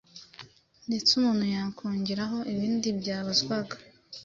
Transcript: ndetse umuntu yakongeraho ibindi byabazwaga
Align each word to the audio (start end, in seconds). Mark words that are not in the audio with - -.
ndetse 0.87 1.09
umuntu 1.19 1.43
yakongeraho 1.55 2.37
ibindi 2.53 2.87
byabazwaga 2.99 3.75